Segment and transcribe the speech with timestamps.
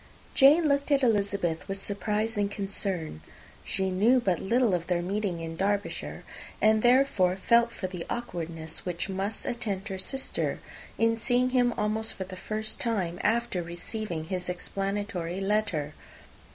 [0.33, 3.21] Jane looked at Elizabeth with surprise and concern.
[3.63, 6.23] She knew but little of their meeting in Derbyshire,
[6.59, 10.59] and therefore felt for the awkwardness which must attend her sister,
[10.97, 15.93] in seeing him almost for the first time after receiving his explanatory letter.